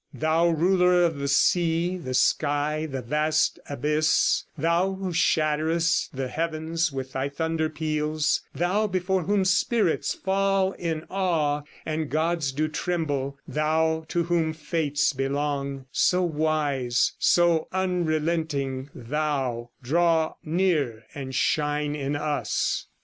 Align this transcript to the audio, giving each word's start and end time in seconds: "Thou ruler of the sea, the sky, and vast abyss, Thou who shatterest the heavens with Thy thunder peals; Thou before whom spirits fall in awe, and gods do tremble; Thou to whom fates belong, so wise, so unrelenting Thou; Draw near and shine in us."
"Thou 0.15 0.47
ruler 0.49 1.03
of 1.03 1.19
the 1.19 1.27
sea, 1.27 1.95
the 1.95 2.15
sky, 2.15 2.87
and 2.91 3.05
vast 3.05 3.59
abyss, 3.69 4.45
Thou 4.57 4.95
who 4.95 5.13
shatterest 5.13 6.09
the 6.11 6.27
heavens 6.27 6.91
with 6.91 7.13
Thy 7.13 7.29
thunder 7.29 7.69
peals; 7.69 8.41
Thou 8.51 8.87
before 8.87 9.21
whom 9.21 9.45
spirits 9.45 10.15
fall 10.15 10.71
in 10.71 11.03
awe, 11.11 11.61
and 11.85 12.09
gods 12.09 12.51
do 12.51 12.67
tremble; 12.67 13.37
Thou 13.47 14.03
to 14.07 14.23
whom 14.23 14.53
fates 14.53 15.13
belong, 15.13 15.85
so 15.91 16.23
wise, 16.23 17.13
so 17.19 17.67
unrelenting 17.71 18.89
Thou; 18.95 19.69
Draw 19.83 20.33
near 20.43 21.05
and 21.13 21.35
shine 21.35 21.95
in 21.95 22.15
us." 22.15 22.87